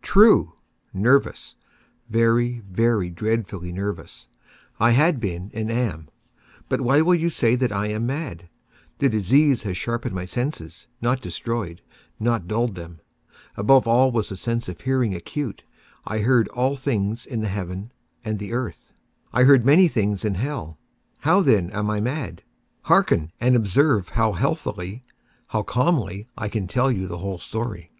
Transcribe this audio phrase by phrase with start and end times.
[0.00, 4.28] True!—nervous—very, very dreadfully nervous
[4.80, 6.08] I had been and am;
[6.70, 8.48] but why will you say that I am mad?
[8.96, 13.00] The disease had sharpened my senses—not destroyed—not dulled them.
[13.58, 15.64] Above all was the sense of hearing acute.
[16.06, 17.92] I heard all things in the heaven
[18.24, 18.94] and in the earth.
[19.34, 20.78] I heard many things in hell.
[21.18, 22.40] How, then, am I mad?
[22.84, 23.32] Hearken!
[23.38, 27.90] and observe how healthily—how calmly I can tell you the whole story.